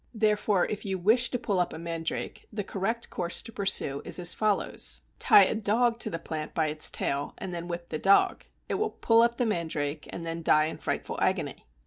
[0.15, 4.17] Therefore, if you wish to pull up a mandrake, the correct course to pursue is
[4.17, 7.99] as follows: Tie a dog to the plant by its tail, and then whip the
[7.99, 8.43] dog.
[8.67, 11.67] It will pull up the mandrake, and then die in frightful agony!